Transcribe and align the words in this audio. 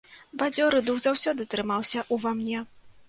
Бадзёры 0.41 0.79
дух 0.87 0.97
заўсёды 1.05 1.47
трымаўся 1.53 2.05
ўва 2.17 2.33
мне. 2.41 2.65